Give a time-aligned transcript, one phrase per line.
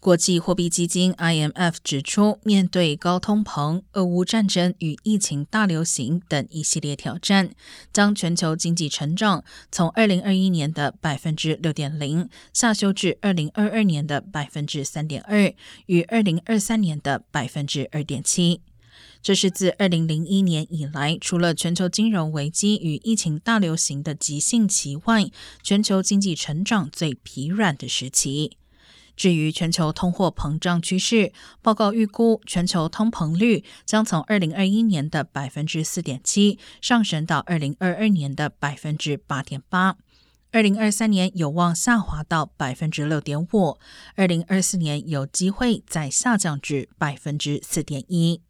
[0.00, 7.50] 国际货币基金 （IMF） 指出，面对高通膨、俄乌战争与疫情大流行等一系列挑战，
[7.92, 15.52] 将全球经济成长从二零二一年的百分之六点零下修至二零二二年的百分之三点二，
[15.84, 18.62] 与二零二三年的百分之二点七。
[19.20, 25.30] 这是自二零零一年以来，除了全球金融危机与疫情大流行的急性期外，
[25.62, 28.56] 全球经济成长最疲软的时期。
[29.20, 39.98] 至于全球通货膨胀趋势，报告预估全球通膨率将从二零二一年的百分之四点七上升到二零二二年的百分之八点八，
[40.52, 43.76] 二零二三年有望下滑到百分之六点五，
[44.16, 48.40] 二零二四年有机会再下降至百分之四点一。